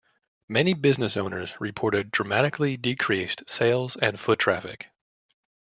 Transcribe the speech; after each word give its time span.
Many 0.49 0.73
business 0.73 1.15
owners 1.15 1.61
reported 1.61 2.09
dramatically 2.09 2.75
decreased 2.75 3.47
sales 3.47 3.95
and 3.95 4.19
foot 4.19 4.39
traffic. 4.39 4.89